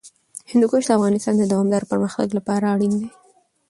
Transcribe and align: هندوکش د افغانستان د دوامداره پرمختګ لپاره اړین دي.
هندوکش 0.51 0.83
د 0.87 0.91
افغانستان 0.97 1.35
د 1.37 1.43
دوامداره 1.51 1.89
پرمختګ 1.91 2.27
لپاره 2.37 2.65
اړین 2.73 2.93
دي. 2.99 3.07